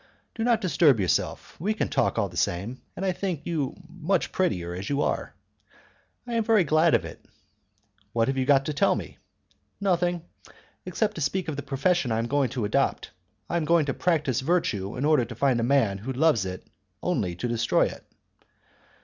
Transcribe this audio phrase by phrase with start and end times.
[0.33, 4.31] "Do not disturb yourself; we can talk all the same, and I think you much
[4.31, 5.35] prettier as you are."
[6.25, 7.23] "I am very glad of it."
[8.11, 9.19] "What have you got to tell me?"
[9.79, 10.23] "Nothing,
[10.87, 13.11] except to speak of the profession I am going to adopt.
[13.47, 16.65] I am going to practice virtue in order to find a man who loves it
[17.03, 18.03] only to destroy it."